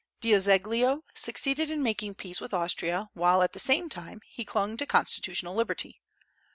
D'Azeglio 0.19 1.01
succeeded 1.13 1.69
in 1.69 1.83
making 1.83 2.15
peace 2.15 2.41
with 2.41 2.55
Austria, 2.55 3.11
while, 3.13 3.43
at 3.43 3.53
the 3.53 3.59
same 3.59 3.87
time, 3.87 4.19
he 4.27 4.43
clung 4.43 4.75
to 4.77 4.87
constitutional 4.87 5.53
liberty. 5.53 6.01